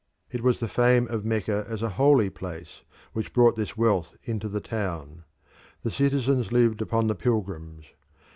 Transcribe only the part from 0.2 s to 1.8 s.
It was the fame of Mecca